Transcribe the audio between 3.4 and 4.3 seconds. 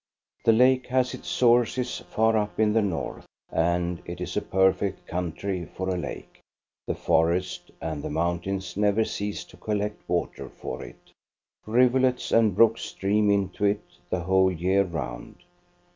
and it